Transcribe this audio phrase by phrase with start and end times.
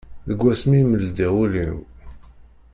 [0.27, 1.77] Deg wass mi i m-ldiɣ ul-iw.